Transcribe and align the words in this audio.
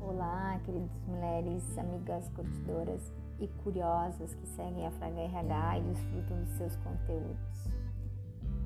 Olá, 0.00 0.60
queridas 0.64 0.90
mulheres, 1.06 1.78
amigas 1.78 2.28
curtidoras 2.30 3.12
e 3.38 3.46
curiosas 3.62 4.34
que 4.34 4.46
seguem 4.48 4.86
a 4.86 4.90
Fraga 4.90 5.20
RH 5.20 5.78
e 5.78 5.82
desfrutam 5.82 6.40
dos 6.40 6.50
seus 6.56 6.76
conteúdos. 6.76 7.70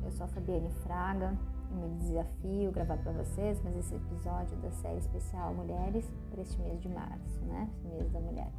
Eu 0.02 0.10
sou 0.12 0.24
a 0.24 0.28
Fabiane 0.28 0.70
Fraga 0.84 1.36
e 1.70 1.74
me 1.74 1.98
desafio 1.98 2.72
gravar 2.72 2.96
para 2.96 3.12
vocês 3.12 3.62
mais 3.62 3.76
esse 3.76 3.94
episódio 3.94 4.56
da 4.58 4.70
série 4.70 4.98
especial 4.98 5.52
Mulheres 5.52 6.10
para 6.30 6.40
este 6.40 6.58
mês 6.62 6.80
de 6.80 6.88
março, 6.88 7.40
né? 7.44 7.68
Mês 7.84 8.10
da 8.10 8.20
mulher. 8.20 8.50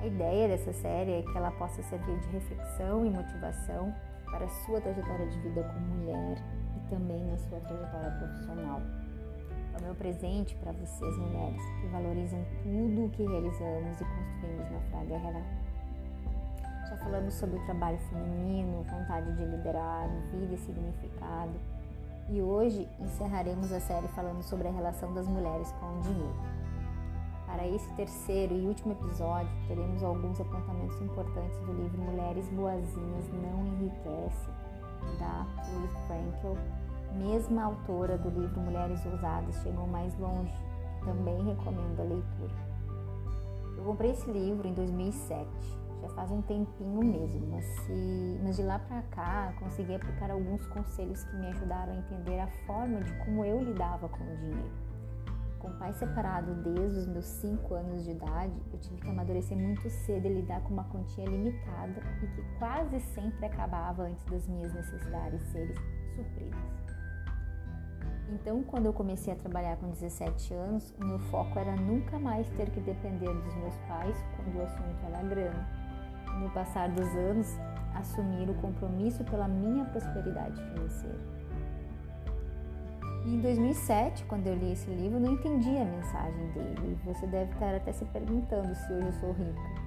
A 0.00 0.06
ideia 0.06 0.48
dessa 0.48 0.72
série 0.72 1.12
é 1.12 1.22
que 1.22 1.38
ela 1.38 1.52
possa 1.52 1.82
servir 1.84 2.18
de 2.18 2.28
reflexão 2.30 3.06
e 3.06 3.10
motivação 3.10 3.94
para 4.24 4.46
a 4.46 4.48
sua 4.48 4.80
trajetória 4.80 5.28
de 5.28 5.38
vida 5.38 5.62
como 5.62 5.86
mulher 5.86 6.61
também 6.92 7.24
na 7.24 7.38
sua 7.38 7.58
trajetória 7.60 8.10
profissional. 8.10 8.82
É 9.74 9.78
o 9.78 9.82
meu 9.82 9.94
presente 9.94 10.54
para 10.56 10.72
vocês, 10.72 11.16
mulheres, 11.16 11.62
que 11.80 11.86
valorizam 11.88 12.44
tudo 12.62 13.06
o 13.06 13.10
que 13.10 13.24
realizamos 13.24 13.98
e 13.98 14.04
construímos 14.04 14.70
na 14.70 14.80
Fraga. 14.90 15.42
Já 16.90 16.96
falamos 16.98 17.32
sobre 17.34 17.56
o 17.56 17.64
trabalho 17.64 17.98
feminino, 18.10 18.84
vontade 18.84 19.34
de 19.34 19.44
liderar, 19.46 20.06
vida 20.30 20.54
e 20.54 20.58
significado. 20.58 21.52
E 22.28 22.42
hoje 22.42 22.86
encerraremos 23.00 23.72
a 23.72 23.80
série 23.80 24.08
falando 24.08 24.42
sobre 24.42 24.68
a 24.68 24.70
relação 24.70 25.14
das 25.14 25.26
mulheres 25.26 25.72
com 25.72 25.86
o 25.86 26.00
dinheiro. 26.02 26.36
Para 27.46 27.66
esse 27.66 27.88
terceiro 27.94 28.54
e 28.54 28.66
último 28.66 28.92
episódio, 28.92 29.50
teremos 29.66 30.02
alguns 30.02 30.38
apontamentos 30.40 31.00
importantes 31.00 31.58
do 31.60 31.72
livro 31.72 32.02
Mulheres 32.02 32.46
Boazinhas 32.50 33.28
Não 33.32 33.66
Enriquece, 33.66 34.50
da 35.18 35.46
Louise 35.72 35.96
Frankel, 36.06 36.56
mesma 37.12 37.64
autora 37.64 38.18
do 38.18 38.28
livro 38.28 38.60
Mulheres 38.60 39.04
Ousadas 39.06 39.54
Chegam 39.62 39.86
Mais 39.86 40.16
Longe, 40.18 40.54
também 41.04 41.42
recomendo 41.44 42.00
a 42.00 42.04
leitura. 42.04 42.72
Eu 43.76 43.84
comprei 43.84 44.10
esse 44.12 44.30
livro 44.30 44.66
em 44.66 44.74
2007, 44.74 45.48
já 46.02 46.08
faz 46.10 46.30
um 46.30 46.42
tempinho 46.42 47.04
mesmo, 47.04 47.46
mas, 47.48 47.64
se, 47.64 48.40
mas 48.42 48.56
de 48.56 48.62
lá 48.62 48.78
para 48.78 49.02
cá 49.02 49.54
consegui 49.58 49.94
aplicar 49.94 50.30
alguns 50.30 50.66
conselhos 50.66 51.22
que 51.24 51.36
me 51.36 51.46
ajudaram 51.46 51.92
a 51.92 51.96
entender 51.96 52.40
a 52.40 52.48
forma 52.66 53.00
de 53.00 53.12
como 53.24 53.44
eu 53.44 53.62
lidava 53.62 54.08
com 54.08 54.24
o 54.24 54.36
dinheiro. 54.36 54.92
Com 55.60 55.70
pai 55.78 55.92
separado 55.92 56.54
desde 56.56 56.98
os 56.98 57.06
meus 57.06 57.24
5 57.24 57.74
anos 57.74 58.02
de 58.02 58.10
idade, 58.10 58.52
eu 58.72 58.80
tive 58.80 59.00
que 59.00 59.08
amadurecer 59.08 59.56
muito 59.56 59.88
cedo 59.88 60.26
e 60.26 60.40
lidar 60.40 60.60
com 60.62 60.74
uma 60.74 60.84
quantia 60.84 61.24
limitada 61.24 62.02
e 62.20 62.26
que 62.26 62.42
quase 62.58 62.98
sempre 62.98 63.46
acabava 63.46 64.02
antes 64.02 64.24
das 64.24 64.48
minhas 64.48 64.74
necessidades 64.74 65.40
serem 65.52 65.76
supridas. 66.16 66.81
Então, 68.30 68.62
quando 68.62 68.86
eu 68.86 68.92
comecei 68.92 69.32
a 69.32 69.36
trabalhar 69.36 69.76
com 69.76 69.90
17 69.90 70.54
anos, 70.54 70.94
o 71.00 71.04
meu 71.04 71.18
foco 71.18 71.58
era 71.58 71.76
nunca 71.76 72.18
mais 72.18 72.48
ter 72.50 72.70
que 72.70 72.80
depender 72.80 73.32
dos 73.32 73.54
meus 73.56 73.76
pais 73.88 74.16
quando 74.36 74.56
o 74.56 74.62
assunto 74.62 75.06
era 75.06 75.22
grana. 75.22 75.68
No 76.40 76.50
passar 76.50 76.88
dos 76.88 77.08
anos, 77.14 77.48
assumir 77.94 78.48
o 78.48 78.54
compromisso 78.54 79.22
pela 79.24 79.46
minha 79.46 79.84
prosperidade 79.84 80.62
financeira. 80.62 81.42
E 83.24 83.34
em 83.34 83.40
2007, 83.40 84.24
quando 84.24 84.46
eu 84.48 84.54
li 84.54 84.72
esse 84.72 84.90
livro, 84.90 85.20
não 85.20 85.34
entendi 85.34 85.76
a 85.76 85.84
mensagem 85.84 86.48
dele. 86.52 86.98
Você 87.04 87.26
deve 87.26 87.52
estar 87.52 87.74
até 87.74 87.92
se 87.92 88.04
perguntando 88.06 88.74
se 88.74 88.92
hoje 88.92 89.06
eu 89.06 89.12
sou 89.12 89.32
rica. 89.32 89.81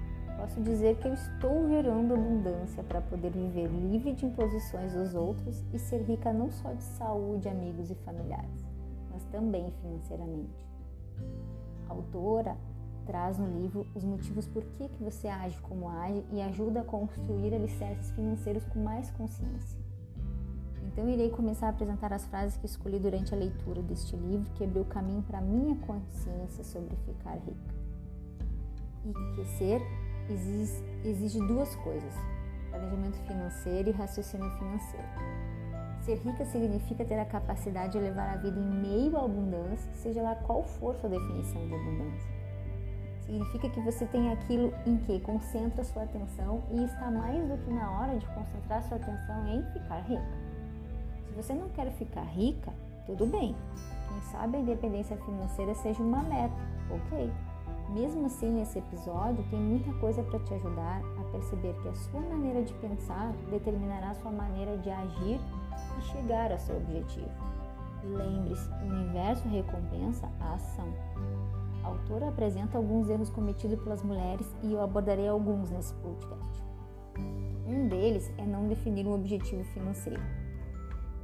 Posso 0.46 0.60
dizer 0.60 0.96
que 0.98 1.08
eu 1.08 1.12
estou 1.12 1.68
gerando 1.68 2.14
abundância 2.14 2.80
para 2.84 3.00
poder 3.00 3.32
viver 3.32 3.66
livre 3.66 4.12
de 4.12 4.26
imposições 4.26 4.92
dos 4.92 5.12
outros 5.12 5.64
e 5.74 5.78
ser 5.78 6.02
rica 6.02 6.32
não 6.32 6.52
só 6.52 6.72
de 6.72 6.84
saúde, 6.84 7.48
amigos 7.48 7.90
e 7.90 7.96
familiares, 7.96 8.64
mas 9.10 9.24
também 9.24 9.72
financeiramente. 9.82 10.64
A 11.88 11.92
autora 11.92 12.56
traz 13.04 13.38
no 13.38 13.60
livro 13.60 13.84
os 13.92 14.04
motivos 14.04 14.46
por 14.46 14.62
que, 14.62 14.88
você 15.00 15.26
age 15.26 15.60
como 15.62 15.88
age 15.88 16.24
e 16.30 16.40
ajuda 16.40 16.82
a 16.82 16.84
construir 16.84 17.52
alicerces 17.52 18.12
financeiros 18.12 18.64
com 18.66 18.78
mais 18.78 19.10
consciência. 19.10 19.80
Então, 20.84 21.08
irei 21.08 21.28
começar 21.28 21.66
a 21.66 21.70
apresentar 21.70 22.12
as 22.12 22.24
frases 22.24 22.56
que 22.56 22.66
escolhi 22.66 23.00
durante 23.00 23.34
a 23.34 23.36
leitura 23.36 23.82
deste 23.82 24.14
livro 24.14 24.48
que 24.52 24.62
abriu 24.62 24.84
caminho 24.84 25.24
para 25.24 25.40
minha 25.40 25.74
consciência 25.74 26.62
sobre 26.62 26.94
ficar 27.04 27.34
rica. 27.34 27.74
E 29.04 29.34
que 29.34 29.44
ser 29.58 30.05
exige, 30.30 30.84
exige 31.04 31.38
duas 31.40 31.74
coisas: 31.76 32.14
planejamento 32.70 33.18
financeiro 33.26 33.90
e 33.90 33.92
raciocínio 33.92 34.50
financeiro. 34.58 35.06
Ser 36.02 36.18
rica 36.18 36.44
significa 36.44 37.04
ter 37.04 37.18
a 37.18 37.24
capacidade 37.24 37.92
de 37.92 37.98
levar 37.98 38.34
a 38.34 38.36
vida 38.36 38.58
em 38.58 38.80
meio 38.80 39.16
à 39.16 39.24
abundância, 39.24 39.92
seja 39.94 40.22
lá 40.22 40.36
qual 40.36 40.62
for 40.62 40.94
sua 40.96 41.10
definição 41.10 41.66
de 41.66 41.74
abundância. 41.74 42.30
Significa 43.22 43.68
que 43.70 43.80
você 43.80 44.06
tem 44.06 44.30
aquilo 44.30 44.72
em 44.86 44.98
que 44.98 45.18
concentra 45.20 45.82
sua 45.82 46.04
atenção 46.04 46.62
e 46.70 46.84
está 46.84 47.10
mais 47.10 47.48
do 47.48 47.58
que 47.58 47.72
na 47.72 47.90
hora 47.90 48.16
de 48.16 48.26
concentrar 48.26 48.84
sua 48.84 48.98
atenção 48.98 49.48
em 49.48 49.64
ficar 49.72 49.98
rica 50.02 50.46
você 51.36 51.52
não 51.52 51.68
quer 51.68 51.90
ficar 51.92 52.22
rica, 52.22 52.72
tudo 53.04 53.26
bem. 53.26 53.54
Quem 54.08 54.20
sabe 54.32 54.56
a 54.56 54.60
independência 54.60 55.16
financeira 55.18 55.74
seja 55.74 56.02
uma 56.02 56.22
meta, 56.22 56.56
ok? 56.90 57.30
Mesmo 57.90 58.26
assim, 58.26 58.50
nesse 58.50 58.78
episódio 58.78 59.44
tem 59.48 59.60
muita 59.60 59.92
coisa 59.94 60.22
para 60.22 60.40
te 60.40 60.54
ajudar 60.54 61.00
a 61.20 61.24
perceber 61.30 61.74
que 61.80 61.88
a 61.88 61.94
sua 61.94 62.20
maneira 62.20 62.62
de 62.62 62.74
pensar 62.74 63.32
determinará 63.50 64.10
a 64.10 64.14
sua 64.14 64.32
maneira 64.32 64.76
de 64.78 64.90
agir 64.90 65.40
e 65.98 66.02
chegar 66.02 66.50
ao 66.50 66.58
seu 66.58 66.76
objetivo. 66.76 67.30
Lembre-se, 68.02 68.68
o 68.68 68.86
universo 68.86 69.48
recompensa 69.48 70.28
a 70.40 70.54
ação. 70.54 70.88
A 71.82 71.88
autora 71.88 72.28
apresenta 72.28 72.76
alguns 72.76 73.08
erros 73.08 73.30
cometidos 73.30 73.78
pelas 73.80 74.02
mulheres 74.02 74.46
e 74.62 74.72
eu 74.72 74.82
abordarei 74.82 75.28
alguns 75.28 75.70
nesse 75.70 75.94
podcast. 75.94 76.64
Um 77.66 77.88
deles 77.88 78.30
é 78.38 78.44
não 78.44 78.68
definir 78.68 79.06
um 79.06 79.14
objetivo 79.14 79.64
financeiro. 79.64 80.22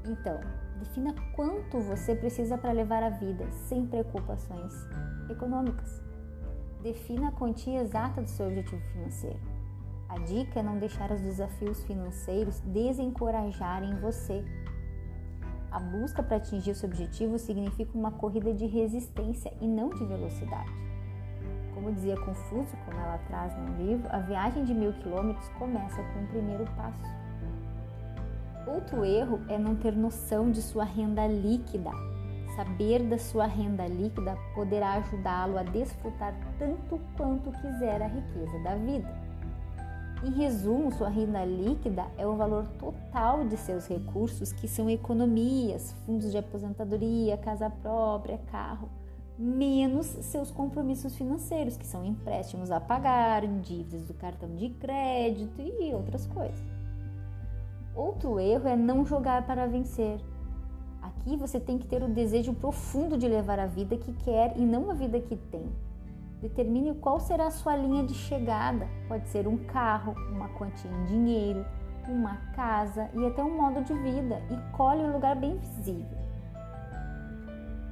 Então, 0.05 0.41
defina 0.79 1.15
quanto 1.35 1.81
você 1.81 2.15
precisa 2.15 2.59
para 2.59 2.73
levar 2.73 3.03
a 3.03 3.11
vida 3.11 3.51
sem 3.53 3.87
preocupações 3.87 4.73
econômicas. 5.29 6.12
Defina 6.83 7.29
a 7.29 7.33
quantia 7.33 7.81
exata 7.81 8.21
do 8.21 8.29
seu 8.29 8.49
objetivo 8.49 8.83
financeiro. 8.93 9.39
A 10.09 10.19
dica 10.19 10.59
é 10.59 10.63
não 10.65 10.79
deixar 10.79 11.13
os 11.13 11.21
desafios 11.21 11.85
financeiros 11.85 12.59
desencorajarem 12.61 13.95
você. 14.01 14.45
A 15.71 15.79
busca 15.79 16.25
para 16.25 16.39
atingir 16.39 16.73
o 16.73 16.75
seu 16.75 16.89
objetivo 16.89 17.39
significa 17.39 17.97
uma 17.97 18.11
corrida 18.11 18.53
de 18.53 18.67
resistência 18.67 19.55
e 19.61 19.67
não 19.67 19.91
de 19.91 20.05
velocidade. 20.05 20.73
Como 21.73 21.93
dizia 21.93 22.17
Confúcio, 22.17 22.77
como 22.85 22.99
ela 22.99 23.19
traz 23.29 23.57
no 23.57 23.77
livro, 23.77 24.09
a 24.11 24.19
viagem 24.19 24.65
de 24.65 24.75
mil 24.75 24.93
quilômetros 24.93 25.49
começa 25.51 26.03
com 26.03 26.25
o 26.25 26.29
primeiro 26.29 26.65
passo. 26.77 27.01
Outro 28.67 29.05
erro 29.05 29.41
é 29.49 29.57
não 29.57 29.77
ter 29.77 29.93
noção 29.93 30.51
de 30.51 30.61
sua 30.61 30.85
renda 30.85 31.29
líquida. 31.29 31.91
Saber 32.55 33.03
da 33.05 33.19
sua 33.19 33.47
renda 33.47 33.87
líquida 33.87 34.37
poderá 34.55 34.95
ajudá-lo 34.95 35.59
a 35.59 35.63
desfrutar 35.63 36.35
tanto 36.59 37.01
quanto 37.17 37.51
quiser 37.51 38.03
a 38.03 38.07
riqueza 38.07 38.59
da 38.59 38.75
vida. 38.75 39.09
Em 40.25 40.31
resumo, 40.31 40.93
sua 40.93 41.09
renda 41.09 41.45
líquida 41.45 42.07
é 42.17 42.27
o 42.27 42.37
valor 42.37 42.67
total 42.79 43.45
de 43.45 43.57
seus 43.57 43.89
recursos, 43.89 44.53
que 44.53 44.69
são 44.69 44.89
economias, 44.89 45.93
fundos 46.07 46.31
de 46.31 46.39
aposentadoria, 46.39 47.37
casa 47.39 47.69
própria, 47.69 48.39
carro, 48.51 48.89
menos 49.37 50.07
seus 50.07 50.51
compromissos 50.51 51.17
financeiros, 51.17 51.77
que 51.77 51.87
são 51.87 52.05
empréstimos 52.05 52.71
a 52.71 52.79
pagar, 52.79 53.45
dívidas 53.47 54.05
do 54.05 54.15
cartão 54.15 54.55
de 54.55 54.69
crédito 54.69 55.61
e 55.61 55.93
outras 55.93 56.27
coisas. 56.27 56.63
Outro 57.95 58.39
erro 58.39 58.69
é 58.69 58.77
não 58.77 59.05
jogar 59.05 59.45
para 59.45 59.67
vencer. 59.67 60.21
Aqui 61.03 61.37
você 61.37 61.59
tem 61.59 61.79
que 61.79 61.87
ter 61.87 62.01
o 62.03 62.09
desejo 62.09 62.55
profundo 62.55 63.19
de 63.19 63.27
levar 63.27 63.59
a 63.59 63.67
vida 63.67 63.97
que 63.97 64.13
quer 64.25 64.57
e 64.57 64.65
não 64.65 64.89
a 64.89 64.95
vida 64.95 65.19
que 65.19 65.37
tem. 65.37 65.67
Determine 66.41 66.95
qual 66.95 67.19
será 67.19 67.49
a 67.49 67.51
sua 67.51 67.77
linha 67.77 68.05
de 68.05 68.15
chegada. 68.15 68.89
Pode 69.09 69.29
ser 69.29 69.49
um 69.49 69.57
carro, 69.59 70.15
uma 70.31 70.49
quantia 70.51 70.91
em 70.91 71.05
dinheiro, 71.07 71.67
uma 72.09 72.37
casa 72.55 73.11
e 73.15 73.27
até 73.27 73.43
um 73.43 73.57
modo 73.57 73.83
de 73.83 73.95
vida 73.95 74.41
e 74.51 74.77
colhe 74.77 75.03
um 75.03 75.13
lugar 75.13 75.35
bem 75.35 75.57
visível. 75.57 76.19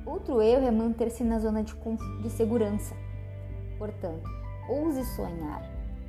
Outro 0.07 0.41
erro 0.41 0.67
é 0.67 0.71
manter-se 0.71 1.25
na 1.25 1.39
zona 1.39 1.63
de, 1.63 1.75
de 2.23 2.31
segurança. 2.31 2.95
Portanto, 3.77 4.29
ouse 4.69 5.05
sonhar. 5.17 5.63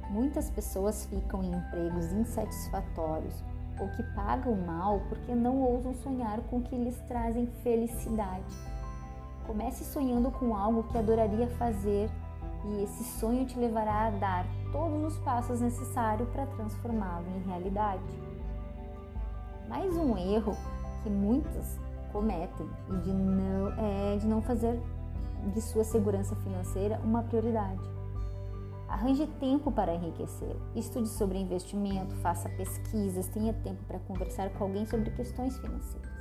Muitas 0.09 0.49
pessoas 0.49 1.05
ficam 1.05 1.43
em 1.43 1.53
empregos 1.53 2.11
insatisfatórios 2.11 3.43
ou 3.79 3.87
que 3.89 4.03
pagam 4.15 4.55
mal 4.55 5.01
porque 5.09 5.33
não 5.33 5.61
ousam 5.61 5.93
sonhar 5.95 6.39
com 6.49 6.57
o 6.57 6.61
que 6.61 6.75
lhes 6.75 6.97
trazem 7.07 7.47
felicidade. 7.63 8.53
Comece 9.45 9.83
sonhando 9.83 10.31
com 10.31 10.55
algo 10.55 10.83
que 10.83 10.97
adoraria 10.97 11.47
fazer 11.57 12.09
e 12.65 12.83
esse 12.83 13.03
sonho 13.19 13.45
te 13.45 13.57
levará 13.57 14.07
a 14.07 14.09
dar 14.11 14.45
todos 14.71 15.13
os 15.13 15.19
passos 15.23 15.59
necessários 15.59 16.29
para 16.29 16.45
transformá-lo 16.45 17.25
em 17.35 17.47
realidade. 17.47 18.03
Mais 19.67 19.95
um 19.95 20.17
erro 20.17 20.55
que 21.03 21.09
muitas 21.09 21.79
cometem 22.11 22.69
e 22.89 22.97
de 22.97 23.11
não, 23.11 23.73
é, 23.77 24.17
de 24.17 24.27
não 24.27 24.41
fazer 24.41 24.79
de 25.53 25.61
sua 25.61 25.83
segurança 25.83 26.35
financeira 26.35 26.99
uma 27.03 27.23
prioridade. 27.23 27.79
Arranje 28.91 29.25
tempo 29.39 29.71
para 29.71 29.95
enriquecer. 29.95 30.53
Estude 30.75 31.07
sobre 31.07 31.39
investimento, 31.39 32.13
faça 32.17 32.49
pesquisas, 32.49 33.25
tenha 33.29 33.53
tempo 33.53 33.81
para 33.85 33.99
conversar 33.99 34.49
com 34.49 34.65
alguém 34.65 34.85
sobre 34.85 35.09
questões 35.11 35.57
financeiras. 35.57 36.11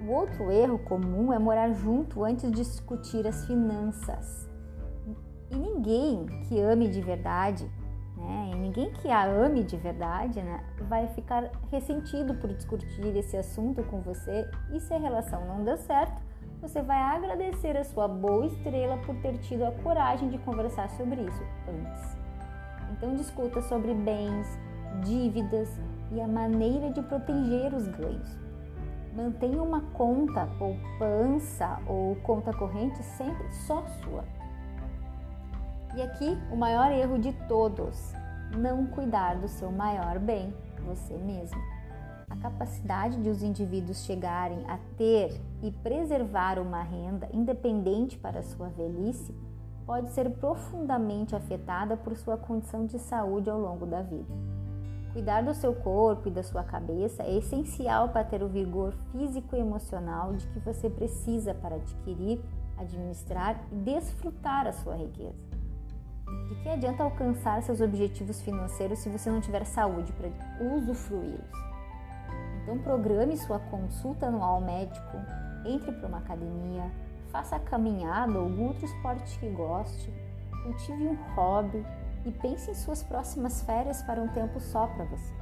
O 0.00 0.10
outro 0.10 0.50
erro 0.50 0.78
comum 0.78 1.30
é 1.30 1.38
morar 1.38 1.70
junto 1.74 2.24
antes 2.24 2.50
de 2.50 2.56
discutir 2.56 3.26
as 3.26 3.44
finanças. 3.44 4.48
E 5.50 5.56
ninguém 5.56 6.24
que 6.48 6.58
ame 6.58 6.88
de 6.88 7.02
verdade, 7.02 7.70
né, 8.16 8.50
ninguém 8.56 8.90
que 8.92 9.10
a 9.10 9.26
ame 9.26 9.62
de 9.62 9.76
verdade, 9.76 10.42
né, 10.42 10.64
vai 10.88 11.08
ficar 11.08 11.50
ressentido 11.70 12.36
por 12.36 12.50
discutir 12.54 13.14
esse 13.14 13.36
assunto 13.36 13.82
com 13.84 14.00
você 14.00 14.50
e 14.72 14.80
se 14.80 14.94
a 14.94 14.98
relação 14.98 15.46
não 15.46 15.62
der 15.62 15.76
certo, 15.76 16.22
você 16.60 16.82
vai 16.82 17.00
agradecer 17.00 17.76
a 17.76 17.84
sua 17.84 18.08
boa 18.08 18.46
estrela 18.46 18.98
por 18.98 19.14
ter 19.16 19.38
tido 19.38 19.64
a 19.64 19.72
coragem 19.72 20.28
de 20.28 20.38
conversar 20.38 20.90
sobre 20.90 21.22
isso 21.22 21.42
antes. 21.68 22.16
Então 22.92 23.14
discuta 23.14 23.62
sobre 23.62 23.94
bens, 23.94 24.46
dívidas 25.04 25.68
e 26.10 26.20
a 26.20 26.26
maneira 26.26 26.90
de 26.90 27.02
proteger 27.02 27.72
os 27.74 27.86
ganhos. 27.86 28.36
Mantenha 29.14 29.62
uma 29.62 29.80
conta, 29.92 30.46
poupança 30.58 31.78
ou 31.86 32.16
conta 32.16 32.52
corrente 32.52 33.02
sempre 33.02 33.50
só 33.66 33.84
sua. 34.02 34.24
E 35.96 36.02
aqui 36.02 36.36
o 36.52 36.56
maior 36.56 36.92
erro 36.92 37.18
de 37.18 37.32
todos: 37.46 38.12
não 38.56 38.86
cuidar 38.86 39.36
do 39.36 39.48
seu 39.48 39.70
maior 39.70 40.18
bem, 40.18 40.54
você 40.84 41.16
mesmo. 41.16 41.77
A 42.30 42.36
capacidade 42.36 43.20
de 43.22 43.28
os 43.28 43.42
indivíduos 43.42 44.04
chegarem 44.04 44.64
a 44.68 44.78
ter 44.96 45.40
e 45.62 45.70
preservar 45.70 46.58
uma 46.58 46.82
renda 46.82 47.28
independente 47.32 48.18
para 48.18 48.42
sua 48.42 48.68
velhice 48.68 49.34
pode 49.86 50.10
ser 50.10 50.28
profundamente 50.32 51.34
afetada 51.34 51.96
por 51.96 52.14
sua 52.16 52.36
condição 52.36 52.84
de 52.84 52.98
saúde 52.98 53.48
ao 53.48 53.58
longo 53.58 53.86
da 53.86 54.02
vida. 54.02 54.34
Cuidar 55.14 55.42
do 55.42 55.54
seu 55.54 55.74
corpo 55.74 56.28
e 56.28 56.30
da 56.30 56.42
sua 56.42 56.62
cabeça 56.62 57.22
é 57.22 57.38
essencial 57.38 58.10
para 58.10 58.22
ter 58.22 58.42
o 58.42 58.48
vigor 58.48 58.92
físico 59.10 59.56
e 59.56 59.60
emocional 59.60 60.34
de 60.34 60.46
que 60.48 60.60
você 60.60 60.90
precisa 60.90 61.54
para 61.54 61.76
adquirir, 61.76 62.38
administrar 62.76 63.64
e 63.72 63.76
desfrutar 63.76 64.66
a 64.66 64.72
sua 64.72 64.94
riqueza. 64.94 65.48
De 66.48 66.54
que 66.62 66.68
adianta 66.68 67.02
alcançar 67.02 67.62
seus 67.62 67.80
objetivos 67.80 68.42
financeiros 68.42 68.98
se 68.98 69.08
você 69.08 69.30
não 69.30 69.40
tiver 69.40 69.64
saúde 69.64 70.12
para 70.12 70.28
usufruí-los? 70.76 71.67
Então, 72.68 72.78
programe 72.80 73.34
sua 73.38 73.58
consulta 73.58 74.26
anual 74.26 74.60
médico, 74.60 75.16
entre 75.64 75.90
para 75.90 76.06
uma 76.06 76.18
academia, 76.18 76.92
faça 77.32 77.58
caminhada 77.58 78.38
ou 78.38 78.44
algum 78.44 78.66
outro 78.66 78.84
esporte 78.84 79.38
que 79.38 79.48
goste, 79.48 80.12
cultive 80.64 81.08
um 81.08 81.16
hobby 81.34 81.82
e 82.26 82.30
pense 82.30 82.70
em 82.70 82.74
suas 82.74 83.02
próximas 83.02 83.62
férias 83.62 84.02
para 84.02 84.20
um 84.20 84.28
tempo 84.28 84.60
só 84.60 84.86
para 84.86 85.06
você. 85.06 85.32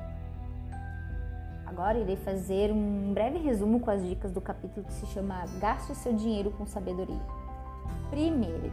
Agora 1.66 1.98
irei 1.98 2.14
fazer 2.14 2.70
um 2.70 3.12
breve 3.12 3.38
resumo 3.38 3.80
com 3.80 3.90
as 3.90 4.06
dicas 4.06 4.30
do 4.30 4.40
capítulo 4.40 4.86
que 4.86 4.92
se 4.92 5.06
chama 5.06 5.46
Gaste 5.58 5.96
seu 5.96 6.12
dinheiro 6.12 6.52
com 6.52 6.64
sabedoria. 6.64 7.26
Primeiro, 8.08 8.72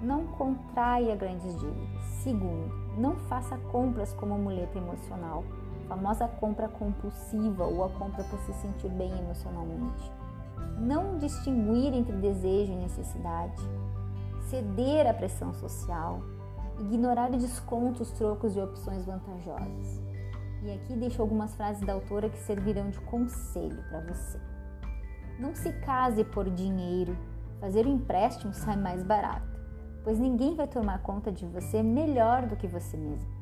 não 0.00 0.24
contraia 0.24 1.16
grandes 1.16 1.52
dívidas. 1.58 2.04
Segundo, 2.22 2.72
não 2.96 3.16
faça 3.16 3.58
compras 3.72 4.12
como 4.12 4.38
muleta 4.38 4.78
emocional 4.78 5.42
famosa 5.88 6.28
compra 6.28 6.68
compulsiva 6.68 7.64
ou 7.64 7.84
a 7.84 7.88
compra 7.88 8.22
para 8.22 8.38
se 8.40 8.52
sentir 8.54 8.90
bem 8.90 9.10
emocionalmente. 9.18 10.12
Não 10.78 11.18
distinguir 11.18 11.94
entre 11.94 12.14
desejo 12.16 12.72
e 12.72 12.76
necessidade, 12.76 13.60
ceder 14.48 15.08
à 15.08 15.14
pressão 15.14 15.52
social, 15.54 16.20
ignorar 16.78 17.30
descontos, 17.30 18.10
trocos 18.12 18.54
e 18.54 18.60
opções 18.60 19.04
vantajosas. 19.04 20.00
E 20.62 20.72
aqui 20.72 20.94
deixo 20.94 21.22
algumas 21.22 21.54
frases 21.54 21.84
da 21.84 21.94
autora 21.94 22.28
que 22.28 22.38
servirão 22.38 22.90
de 22.90 23.00
conselho 23.00 23.82
para 23.88 24.00
você. 24.00 24.38
Não 25.38 25.54
se 25.54 25.72
case 25.80 26.24
por 26.24 26.50
dinheiro, 26.50 27.16
fazer 27.60 27.86
um 27.86 27.94
empréstimo 27.94 28.52
sai 28.52 28.76
mais 28.76 29.02
barato, 29.02 29.60
pois 30.04 30.18
ninguém 30.18 30.54
vai 30.54 30.66
tomar 30.66 31.00
conta 31.02 31.30
de 31.30 31.46
você 31.46 31.82
melhor 31.82 32.46
do 32.46 32.56
que 32.56 32.66
você 32.66 32.96
mesmo. 32.96 33.37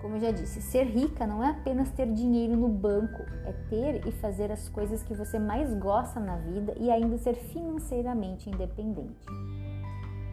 Como 0.00 0.14
eu 0.14 0.20
já 0.20 0.30
disse, 0.30 0.62
ser 0.62 0.84
rica 0.84 1.26
não 1.26 1.42
é 1.42 1.50
apenas 1.50 1.90
ter 1.90 2.06
dinheiro 2.12 2.56
no 2.56 2.68
banco, 2.68 3.22
é 3.44 3.52
ter 3.68 4.06
e 4.06 4.12
fazer 4.12 4.52
as 4.52 4.68
coisas 4.68 5.02
que 5.02 5.12
você 5.12 5.38
mais 5.38 5.74
gosta 5.74 6.20
na 6.20 6.36
vida 6.36 6.72
e 6.78 6.90
ainda 6.90 7.18
ser 7.18 7.34
financeiramente 7.34 8.48
independente. 8.48 9.26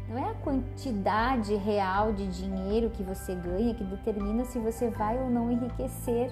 Não 0.07 0.17
é 0.19 0.29
a 0.29 0.35
quantidade 0.35 1.55
real 1.55 2.13
de 2.13 2.27
dinheiro 2.27 2.91
que 2.91 3.01
você 3.01 3.33
ganha 3.33 3.73
que 3.73 3.83
determina 3.83 4.45
se 4.45 4.59
você 4.59 4.89
vai 4.89 5.17
ou 5.17 5.31
não 5.31 5.51
enriquecer, 5.51 6.31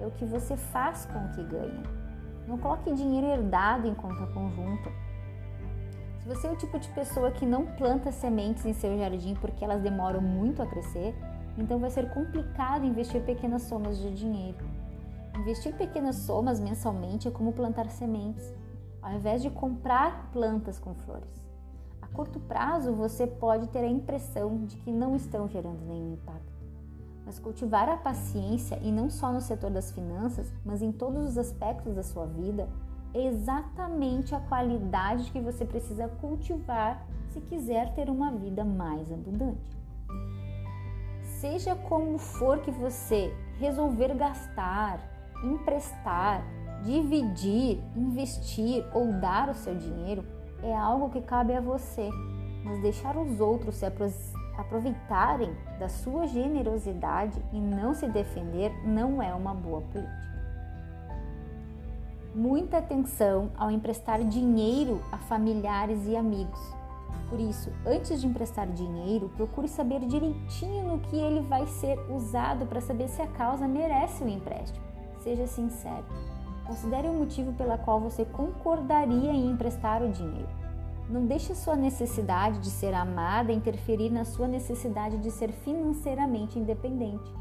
é 0.00 0.06
o 0.06 0.10
que 0.12 0.24
você 0.24 0.56
faz 0.56 1.04
com 1.04 1.18
o 1.18 1.28
que 1.32 1.44
ganha. 1.44 1.82
Não 2.48 2.56
coloque 2.56 2.92
dinheiro 2.94 3.26
herdado 3.26 3.86
em 3.86 3.94
conta 3.94 4.26
conjunta. 4.28 4.90
Se 6.18 6.28
você 6.28 6.46
é 6.46 6.50
o 6.50 6.56
tipo 6.56 6.78
de 6.78 6.88
pessoa 6.88 7.30
que 7.30 7.44
não 7.44 7.66
planta 7.66 8.10
sementes 8.10 8.64
em 8.64 8.72
seu 8.72 8.96
jardim 8.98 9.34
porque 9.34 9.64
elas 9.64 9.82
demoram 9.82 10.20
muito 10.20 10.62
a 10.62 10.66
crescer, 10.66 11.14
então 11.60 11.78
vai 11.78 11.90
ser 11.90 12.10
complicado 12.10 12.86
investir 12.86 13.22
pequenas 13.22 13.62
somas 13.62 13.98
de 13.98 14.10
dinheiro. 14.12 14.64
Investir 15.38 15.74
pequenas 15.76 16.16
somas 16.16 16.58
mensalmente 16.58 17.28
é 17.28 17.30
como 17.30 17.52
plantar 17.52 17.88
sementes, 17.90 18.52
ao 19.00 19.12
invés 19.12 19.42
de 19.42 19.50
comprar 19.50 20.30
plantas 20.32 20.78
com 20.78 20.94
flores. 20.94 21.46
A 22.02 22.06
curto 22.08 22.40
prazo 22.40 22.92
você 22.92 23.26
pode 23.26 23.68
ter 23.68 23.80
a 23.80 23.88
impressão 23.88 24.64
de 24.64 24.76
que 24.76 24.90
não 24.90 25.14
estão 25.14 25.48
gerando 25.48 25.84
nenhum 25.86 26.14
impacto. 26.14 26.50
Mas 27.24 27.38
cultivar 27.38 27.88
a 27.88 27.96
paciência, 27.96 28.78
e 28.82 28.90
não 28.90 29.08
só 29.08 29.32
no 29.32 29.40
setor 29.40 29.70
das 29.70 29.92
finanças, 29.92 30.52
mas 30.64 30.82
em 30.82 30.90
todos 30.90 31.28
os 31.28 31.38
aspectos 31.38 31.94
da 31.94 32.02
sua 32.02 32.26
vida, 32.26 32.68
é 33.14 33.26
exatamente 33.26 34.34
a 34.34 34.40
qualidade 34.40 35.30
que 35.30 35.40
você 35.40 35.64
precisa 35.64 36.08
cultivar 36.08 37.06
se 37.28 37.40
quiser 37.40 37.94
ter 37.94 38.08
uma 38.08 38.32
vida 38.32 38.64
mais 38.64 39.12
abundante. 39.12 39.78
Seja 41.40 41.74
como 41.74 42.18
for 42.18 42.60
que 42.60 42.70
você 42.70 43.34
resolver 43.58 44.14
gastar, 44.14 45.00
emprestar, 45.42 46.44
dividir, 46.84 47.80
investir 47.96 48.84
ou 48.92 49.10
dar 49.14 49.48
o 49.48 49.54
seu 49.54 49.74
dinheiro, 49.74 50.22
é 50.62 50.76
algo 50.76 51.08
que 51.08 51.22
cabe 51.22 51.54
a 51.54 51.60
você. 51.62 52.10
Mas 52.62 52.82
deixar 52.82 53.16
os 53.16 53.40
outros 53.40 53.76
se 53.76 53.86
aproveitarem 54.58 55.50
da 55.78 55.88
sua 55.88 56.26
generosidade 56.26 57.42
e 57.54 57.58
não 57.58 57.94
se 57.94 58.06
defender 58.06 58.70
não 58.86 59.22
é 59.22 59.34
uma 59.34 59.54
boa 59.54 59.80
política. 59.80 60.20
Muita 62.34 62.76
atenção 62.76 63.50
ao 63.56 63.70
emprestar 63.70 64.22
dinheiro 64.24 65.00
a 65.10 65.16
familiares 65.16 66.06
e 66.06 66.14
amigos 66.14 66.79
por 67.30 67.38
isso, 67.38 67.72
antes 67.86 68.20
de 68.20 68.26
emprestar 68.26 68.66
dinheiro, 68.66 69.28
procure 69.36 69.68
saber 69.68 70.00
direitinho 70.00 70.84
no 70.84 70.98
que 70.98 71.16
ele 71.16 71.40
vai 71.42 71.64
ser 71.64 71.96
usado 72.10 72.66
para 72.66 72.80
saber 72.80 73.08
se 73.08 73.22
a 73.22 73.26
causa 73.28 73.68
merece 73.68 74.24
o 74.24 74.28
empréstimo. 74.28 74.84
Seja 75.20 75.46
sincero. 75.46 76.04
Considere 76.66 77.08
o 77.08 77.12
motivo 77.12 77.52
pela 77.52 77.78
qual 77.78 78.00
você 78.00 78.24
concordaria 78.24 79.30
em 79.30 79.48
emprestar 79.48 80.02
o 80.02 80.10
dinheiro. 80.10 80.48
Não 81.08 81.24
deixe 81.24 81.54
sua 81.54 81.76
necessidade 81.76 82.58
de 82.58 82.70
ser 82.70 82.94
amada 82.94 83.52
interferir 83.52 84.10
na 84.10 84.24
sua 84.24 84.48
necessidade 84.48 85.18
de 85.18 85.30
ser 85.30 85.52
financeiramente 85.52 86.58
independente. 86.58 87.32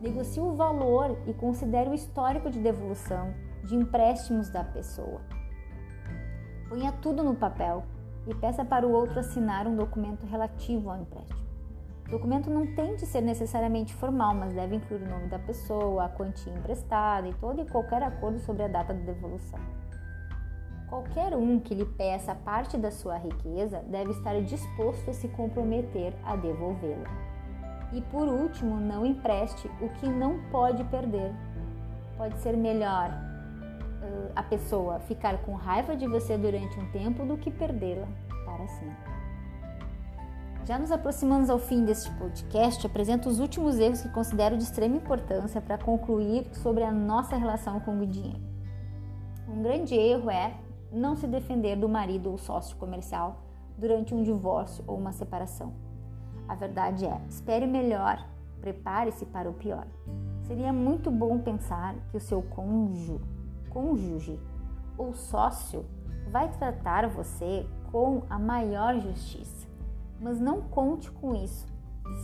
Negocie 0.00 0.40
o 0.40 0.54
valor 0.54 1.18
e 1.26 1.34
considere 1.34 1.90
o 1.90 1.94
histórico 1.94 2.48
de 2.48 2.60
devolução 2.60 3.34
de 3.64 3.74
empréstimos 3.74 4.50
da 4.50 4.62
pessoa. 4.62 5.20
Ponha 6.68 6.92
tudo 6.92 7.24
no 7.24 7.34
papel 7.34 7.84
e 8.26 8.34
peça 8.34 8.64
para 8.64 8.86
o 8.86 8.92
outro 8.92 9.20
assinar 9.20 9.66
um 9.66 9.76
documento 9.76 10.26
relativo 10.26 10.90
ao 10.90 11.00
empréstimo. 11.00 11.46
O 12.06 12.10
documento 12.10 12.48
não 12.48 12.66
tem 12.74 12.94
de 12.94 13.04
ser 13.04 13.20
necessariamente 13.20 13.92
formal, 13.94 14.32
mas 14.34 14.52
deve 14.52 14.76
incluir 14.76 15.02
o 15.02 15.08
nome 15.08 15.26
da 15.26 15.38
pessoa, 15.38 16.04
a 16.04 16.08
quantia 16.08 16.52
emprestada 16.52 17.28
e 17.28 17.34
todo 17.34 17.60
e 17.60 17.66
qualquer 17.66 18.02
acordo 18.02 18.38
sobre 18.38 18.62
a 18.62 18.68
data 18.68 18.94
de 18.94 19.02
devolução. 19.02 19.58
Qualquer 20.88 21.34
um 21.34 21.58
que 21.58 21.74
lhe 21.74 21.84
peça 21.84 22.32
parte 22.32 22.76
da 22.78 22.92
sua 22.92 23.16
riqueza 23.16 23.82
deve 23.88 24.12
estar 24.12 24.40
disposto 24.42 25.10
a 25.10 25.12
se 25.12 25.26
comprometer 25.28 26.14
a 26.24 26.36
devolvê-la. 26.36 27.10
E 27.92 28.00
por 28.02 28.28
último, 28.28 28.76
não 28.76 29.04
empreste 29.04 29.68
o 29.80 29.88
que 29.88 30.08
não 30.08 30.38
pode 30.50 30.84
perder. 30.84 31.34
Pode 32.16 32.38
ser 32.38 32.56
melhor 32.56 33.25
a 34.34 34.42
pessoa 34.42 35.00
ficar 35.00 35.38
com 35.38 35.54
raiva 35.54 35.96
de 35.96 36.06
você 36.06 36.36
durante 36.36 36.78
um 36.78 36.90
tempo 36.90 37.24
do 37.24 37.36
que 37.36 37.50
perdê-la 37.50 38.08
para 38.44 38.66
sempre. 38.68 39.16
Já 40.66 40.78
nos 40.78 40.90
aproximamos 40.90 41.48
ao 41.48 41.60
fim 41.60 41.84
deste 41.84 42.10
podcast, 42.16 42.84
apresento 42.84 43.28
os 43.28 43.38
últimos 43.38 43.78
erros 43.78 44.02
que 44.02 44.08
considero 44.08 44.56
de 44.56 44.64
extrema 44.64 44.96
importância 44.96 45.60
para 45.60 45.78
concluir 45.78 46.48
sobre 46.54 46.82
a 46.82 46.90
nossa 46.90 47.36
relação 47.36 47.78
com 47.78 48.00
o 48.00 48.06
dinheiro. 48.06 48.40
Um 49.48 49.62
grande 49.62 49.94
erro 49.94 50.28
é 50.28 50.54
não 50.90 51.14
se 51.14 51.26
defender 51.26 51.76
do 51.76 51.88
marido 51.88 52.30
ou 52.30 52.36
sócio 52.36 52.76
comercial 52.76 53.42
durante 53.78 54.12
um 54.12 54.22
divórcio 54.22 54.82
ou 54.88 54.98
uma 54.98 55.12
separação. 55.12 55.72
A 56.48 56.54
verdade 56.54 57.06
é, 57.06 57.20
espere 57.28 57.66
melhor, 57.66 58.26
prepare-se 58.60 59.24
para 59.26 59.48
o 59.48 59.54
pior. 59.54 59.86
Seria 60.42 60.72
muito 60.72 61.10
bom 61.10 61.38
pensar 61.38 61.94
que 62.10 62.16
o 62.16 62.20
seu 62.20 62.42
cônjuge, 62.42 63.20
cônjuge 63.68 64.38
ou 64.98 65.14
sócio 65.14 65.84
vai 66.30 66.48
tratar 66.48 67.08
você 67.08 67.66
com 67.90 68.22
a 68.28 68.38
maior 68.38 68.98
justiça. 69.00 69.66
Mas 70.20 70.40
não 70.40 70.62
conte 70.62 71.10
com 71.10 71.34
isso. 71.34 71.66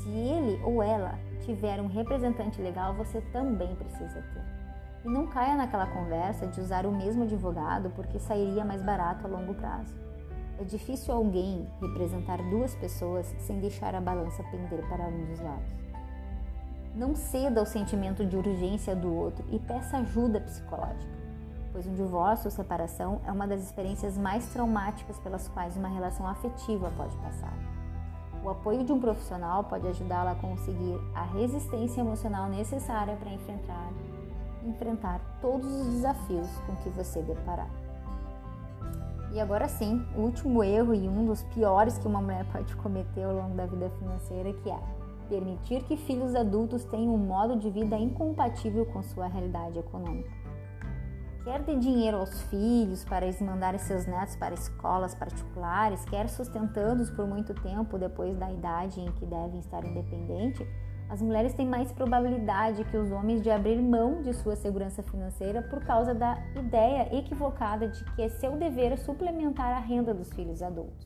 Se 0.02 0.08
ele 0.08 0.62
ou 0.64 0.82
ela 0.82 1.18
tiver 1.40 1.80
um 1.80 1.86
representante 1.86 2.60
legal, 2.60 2.94
você 2.94 3.20
também 3.32 3.74
precisa 3.74 4.22
ter. 4.22 4.44
E 5.04 5.08
não 5.08 5.26
caia 5.26 5.56
naquela 5.56 5.86
conversa 5.86 6.46
de 6.46 6.60
usar 6.60 6.86
o 6.86 6.92
mesmo 6.92 7.24
advogado 7.24 7.90
porque 7.90 8.18
sairia 8.18 8.64
mais 8.64 8.82
barato 8.82 9.26
a 9.26 9.30
longo 9.30 9.54
prazo. 9.54 9.94
É 10.58 10.64
difícil 10.64 11.12
alguém 11.12 11.68
representar 11.80 12.38
duas 12.50 12.74
pessoas 12.76 13.34
sem 13.38 13.58
deixar 13.58 13.94
a 13.94 14.00
balança 14.00 14.44
pender 14.44 14.86
para 14.88 15.08
um 15.08 15.24
dos 15.24 15.40
lados. 15.40 15.74
Não 16.94 17.14
ceda 17.14 17.60
ao 17.60 17.66
sentimento 17.66 18.24
de 18.24 18.36
urgência 18.36 18.94
do 18.94 19.12
outro 19.12 19.44
e 19.50 19.58
peça 19.58 19.96
ajuda 19.96 20.40
psicológica 20.40 21.21
pois 21.72 21.86
um 21.86 21.94
divórcio 21.94 22.46
ou 22.46 22.50
separação 22.50 23.20
é 23.26 23.32
uma 23.32 23.46
das 23.46 23.62
experiências 23.62 24.16
mais 24.18 24.46
traumáticas 24.52 25.18
pelas 25.18 25.48
quais 25.48 25.76
uma 25.76 25.88
relação 25.88 26.26
afetiva 26.28 26.92
pode 26.96 27.16
passar. 27.16 27.52
O 28.44 28.50
apoio 28.50 28.84
de 28.84 28.92
um 28.92 29.00
profissional 29.00 29.64
pode 29.64 29.86
ajudá-la 29.88 30.32
a 30.32 30.34
conseguir 30.34 31.00
a 31.14 31.22
resistência 31.22 32.00
emocional 32.00 32.48
necessária 32.48 33.16
para 33.16 33.32
enfrentar, 33.32 33.90
enfrentar 34.64 35.20
todos 35.40 35.66
os 35.66 35.86
desafios 35.86 36.48
com 36.66 36.76
que 36.76 36.90
você 36.90 37.22
deparar. 37.22 37.70
E 39.32 39.40
agora 39.40 39.66
sim, 39.66 40.04
o 40.14 40.20
último 40.20 40.62
erro 40.62 40.92
e 40.92 41.08
um 41.08 41.24
dos 41.24 41.42
piores 41.44 41.96
que 41.96 42.06
uma 42.06 42.20
mulher 42.20 42.44
pode 42.52 42.76
cometer 42.76 43.22
ao 43.22 43.32
longo 43.32 43.54
da 43.54 43.64
vida 43.64 43.88
financeira, 43.98 44.52
que 44.52 44.68
é 44.68 44.78
permitir 45.28 45.84
que 45.84 45.96
filhos 45.96 46.34
adultos 46.34 46.84
tenham 46.84 47.14
um 47.14 47.18
modo 47.18 47.56
de 47.56 47.70
vida 47.70 47.96
incompatível 47.96 48.84
com 48.86 49.02
sua 49.02 49.28
realidade 49.28 49.78
econômica 49.78 50.41
quer 51.44 51.64
ter 51.64 51.78
dinheiro 51.78 52.18
aos 52.18 52.42
filhos 52.42 53.04
para 53.04 53.26
eles 53.26 53.40
mandarem 53.40 53.78
seus 53.78 54.06
netos 54.06 54.36
para 54.36 54.54
escolas 54.54 55.14
particulares, 55.14 56.04
quer 56.04 56.28
sustentando-os 56.28 57.10
por 57.10 57.26
muito 57.26 57.52
tempo 57.54 57.98
depois 57.98 58.36
da 58.36 58.50
idade 58.50 59.00
em 59.00 59.10
que 59.12 59.26
devem 59.26 59.58
estar 59.58 59.84
independentes, 59.84 60.66
as 61.08 61.20
mulheres 61.20 61.52
têm 61.52 61.66
mais 61.66 61.92
probabilidade 61.92 62.84
que 62.84 62.96
os 62.96 63.10
homens 63.10 63.42
de 63.42 63.50
abrir 63.50 63.82
mão 63.82 64.22
de 64.22 64.32
sua 64.32 64.56
segurança 64.56 65.02
financeira 65.02 65.60
por 65.60 65.84
causa 65.84 66.14
da 66.14 66.38
ideia 66.56 67.14
equivocada 67.14 67.88
de 67.88 68.02
que 68.14 68.22
é 68.22 68.28
seu 68.28 68.56
dever 68.56 68.96
suplementar 68.96 69.76
a 69.76 69.78
renda 69.78 70.14
dos 70.14 70.32
filhos 70.32 70.62
adultos. 70.62 71.04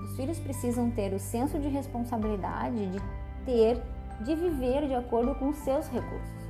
Os 0.00 0.16
filhos 0.16 0.38
precisam 0.38 0.90
ter 0.90 1.12
o 1.12 1.18
senso 1.18 1.58
de 1.58 1.68
responsabilidade 1.68 2.86
de 2.90 2.98
ter, 3.44 3.82
de 4.24 4.34
viver 4.34 4.86
de 4.86 4.94
acordo 4.94 5.34
com 5.34 5.52
seus 5.52 5.88
recursos. 5.88 6.48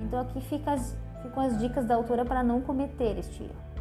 Então 0.00 0.20
aqui 0.20 0.40
fica 0.40 0.72
as 0.72 0.96
ficam 1.22 1.42
as 1.42 1.58
dicas 1.58 1.86
da 1.86 1.94
autora 1.94 2.24
para 2.24 2.42
não 2.42 2.60
cometer 2.60 3.18
este 3.18 3.42
erro. 3.42 3.72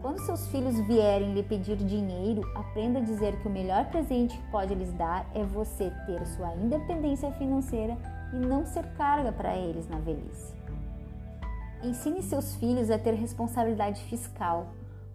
Quando 0.00 0.20
seus 0.20 0.46
filhos 0.48 0.78
vierem 0.86 1.34
lhe 1.34 1.42
pedir 1.42 1.76
dinheiro, 1.76 2.42
aprenda 2.54 3.00
a 3.00 3.02
dizer 3.02 3.36
que 3.40 3.48
o 3.48 3.50
melhor 3.50 3.86
presente 3.86 4.38
que 4.38 4.50
pode 4.50 4.72
lhes 4.74 4.92
dar 4.92 5.28
é 5.34 5.44
você 5.44 5.92
ter 6.06 6.24
sua 6.26 6.54
independência 6.54 7.32
financeira 7.32 7.96
e 8.32 8.36
não 8.36 8.64
ser 8.64 8.84
carga 8.94 9.32
para 9.32 9.56
eles 9.56 9.88
na 9.88 9.98
velhice. 9.98 10.54
Ensine 11.82 12.22
seus 12.22 12.54
filhos 12.56 12.90
a 12.90 12.98
ter 12.98 13.14
responsabilidade 13.14 14.00
fiscal. 14.04 14.68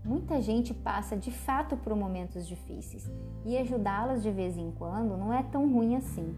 Muita 0.03 0.41
gente 0.41 0.73
passa 0.73 1.15
de 1.15 1.31
fato 1.31 1.77
por 1.77 1.95
momentos 1.95 2.45
difíceis 2.45 3.09
e 3.45 3.57
ajudá-las 3.57 4.21
de 4.21 4.31
vez 4.31 4.57
em 4.57 4.69
quando 4.71 5.15
não 5.15 5.31
é 5.31 5.43
tão 5.43 5.71
ruim 5.71 5.95
assim. 5.95 6.35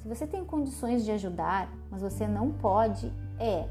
Se 0.00 0.08
você 0.08 0.26
tem 0.28 0.44
condições 0.44 1.04
de 1.04 1.10
ajudar, 1.10 1.72
mas 1.90 2.02
você 2.02 2.26
não 2.26 2.52
pode, 2.52 3.12
é 3.38 3.68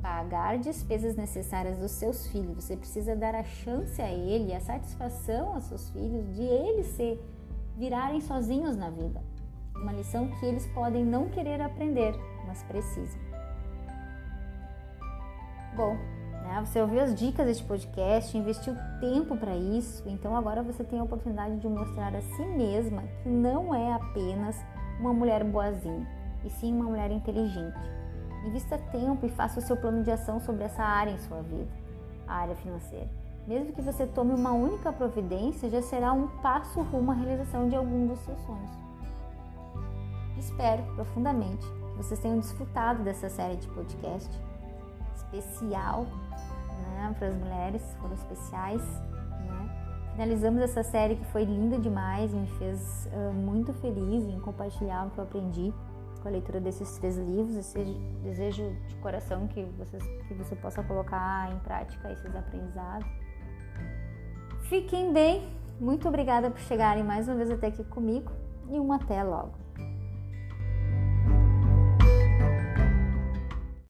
pagar 0.00 0.58
despesas 0.58 1.16
necessárias 1.16 1.78
dos 1.78 1.90
seus 1.92 2.26
filhos. 2.26 2.64
Você 2.64 2.76
precisa 2.76 3.16
dar 3.16 3.34
a 3.34 3.44
chance 3.44 4.00
a 4.00 4.10
ele, 4.10 4.54
a 4.54 4.60
satisfação 4.60 5.54
aos 5.54 5.64
seus 5.64 5.90
filhos 5.90 6.34
de 6.34 6.42
eles 6.42 6.86
se 6.88 7.18
virarem 7.76 8.20
sozinhos 8.20 8.76
na 8.76 8.90
vida. 8.90 9.22
Uma 9.74 9.92
lição 9.92 10.28
que 10.38 10.46
eles 10.46 10.66
podem 10.68 11.04
não 11.04 11.28
querer 11.28 11.60
aprender, 11.60 12.14
mas 12.46 12.62
precisam. 12.62 13.20
Bom, 15.74 15.94
né, 16.42 16.64
você 16.64 16.80
ouviu 16.80 17.00
as 17.00 17.14
dicas 17.14 17.44
deste 17.44 17.64
podcast, 17.64 18.36
investiu 18.36 18.74
tempo 18.98 19.36
para 19.36 19.54
isso, 19.54 20.02
então 20.08 20.34
agora 20.34 20.62
você 20.62 20.82
tem 20.82 20.98
a 20.98 21.04
oportunidade 21.04 21.58
de 21.58 21.68
mostrar 21.68 22.14
a 22.16 22.22
si 22.22 22.44
mesma 22.46 23.02
que 23.22 23.28
não 23.28 23.74
é 23.74 23.92
apenas 23.92 24.56
uma 24.98 25.12
mulher 25.12 25.44
boazinha, 25.44 26.06
e 26.42 26.48
sim 26.48 26.72
uma 26.72 26.86
mulher 26.86 27.10
inteligente 27.10 27.96
Invista 28.46 28.78
tempo 28.78 29.26
e 29.26 29.28
faça 29.28 29.58
o 29.58 29.62
seu 29.62 29.76
plano 29.76 30.04
de 30.04 30.10
ação 30.10 30.38
sobre 30.38 30.62
essa 30.62 30.82
área 30.82 31.10
em 31.10 31.18
sua 31.18 31.42
vida, 31.42 31.68
a 32.28 32.34
área 32.36 32.54
financeira. 32.54 33.08
Mesmo 33.44 33.72
que 33.72 33.82
você 33.82 34.06
tome 34.06 34.32
uma 34.32 34.52
única 34.52 34.92
providência, 34.92 35.68
já 35.68 35.82
será 35.82 36.12
um 36.12 36.28
passo 36.40 36.80
rumo 36.80 37.10
à 37.10 37.14
realização 37.14 37.68
de 37.68 37.74
algum 37.74 38.06
dos 38.06 38.20
seus 38.20 38.38
sonhos. 38.40 38.70
Espero 40.38 40.82
profundamente 40.94 41.66
que 41.66 41.96
vocês 41.96 42.20
tenham 42.20 42.38
desfrutado 42.38 43.02
dessa 43.02 43.28
série 43.28 43.56
de 43.56 43.66
podcast 43.68 44.30
especial 45.16 46.04
né, 46.04 47.14
para 47.18 47.28
as 47.28 47.34
mulheres, 47.34 47.82
foram 48.00 48.14
especiais. 48.14 48.82
Né? 48.82 50.10
Finalizamos 50.12 50.62
essa 50.62 50.84
série 50.84 51.16
que 51.16 51.24
foi 51.26 51.44
linda 51.44 51.78
demais, 51.78 52.32
me 52.32 52.46
fez 52.58 53.08
uh, 53.12 53.32
muito 53.32 53.72
feliz 53.74 54.24
em 54.24 54.38
compartilhar 54.40 55.06
o 55.06 55.10
que 55.10 55.18
eu 55.18 55.24
aprendi 55.24 55.72
com 56.26 56.28
a 56.28 56.32
leitura 56.32 56.60
desses 56.60 56.98
três 56.98 57.16
livros. 57.16 57.72
desejo 58.24 58.76
de 58.88 58.96
coração 58.96 59.46
que, 59.46 59.62
vocês, 59.78 60.02
que 60.26 60.34
você 60.34 60.56
possa 60.56 60.82
colocar 60.82 61.52
em 61.52 61.58
prática 61.60 62.10
esses 62.10 62.34
aprendizados. 62.34 63.08
Fiquem 64.62 65.12
bem. 65.12 65.48
Muito 65.78 66.08
obrigada 66.08 66.50
por 66.50 66.58
chegarem 66.58 67.04
mais 67.04 67.28
uma 67.28 67.36
vez 67.36 67.50
até 67.50 67.68
aqui 67.68 67.84
comigo 67.84 68.32
e 68.68 68.80
um 68.80 68.92
até 68.92 69.22
logo. 69.22 69.65